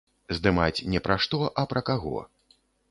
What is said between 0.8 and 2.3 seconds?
не пра што, а пра каго.